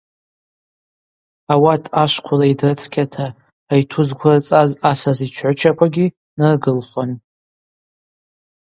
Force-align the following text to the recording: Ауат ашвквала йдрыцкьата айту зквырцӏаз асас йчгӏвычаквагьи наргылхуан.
Ауат 1.53 1.83
ашвквала 2.03 2.45
йдрыцкьата 2.51 3.27
айту 3.73 4.03
зквырцӏаз 4.07 4.71
асас 4.91 5.19
йчгӏвычаквагьи 5.25 6.07
наргылхуан. 6.37 7.11